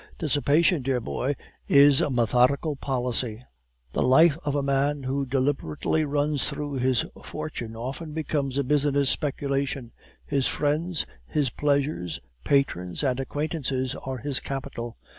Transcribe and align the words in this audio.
Dissipation, 0.17 0.81
dear 0.81 0.99
boy, 0.99 1.35
is 1.67 2.01
a 2.01 2.09
methodical 2.09 2.75
policy. 2.75 3.45
The 3.93 4.01
life 4.01 4.35
of 4.43 4.55
a 4.55 4.63
man 4.63 5.03
who 5.03 5.27
deliberately 5.27 6.05
runs 6.05 6.49
through 6.49 6.77
his 6.79 7.05
fortune 7.23 7.75
often 7.75 8.11
becomes 8.11 8.57
a 8.57 8.63
business 8.63 9.11
speculation; 9.11 9.91
his 10.25 10.47
friends, 10.47 11.05
his 11.27 11.51
pleasures, 11.51 12.19
patrons, 12.43 13.03
and 13.03 13.19
acquaintances 13.19 13.93
are 13.93 14.17
his 14.17 14.39
capital. 14.39 14.97